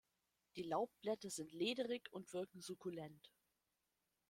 Die 0.55 0.63
Laubblätter 0.63 1.29
sind 1.29 1.51
lederig 1.53 2.11
und 2.11 2.33
wirken 2.33 2.59
sukkulent. 2.59 3.31